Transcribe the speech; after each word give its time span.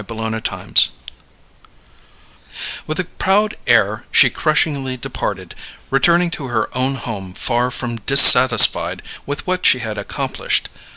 CHAPTER 0.01 0.15
SIXTEEN 0.41 0.73
With 2.87 2.99
a 2.99 3.03
proud 3.03 3.55
air 3.67 4.05
she 4.11 4.31
crushingly 4.31 4.97
departed, 4.97 5.53
returning 5.91 6.31
to 6.31 6.47
her 6.47 6.75
own 6.75 6.95
home 6.95 7.33
far 7.33 7.69
from 7.69 7.97
dissatisfied 8.07 9.03
with 9.27 9.45
what 9.45 9.63
she 9.63 9.77
had 9.77 9.99
accomplished. 9.99 10.69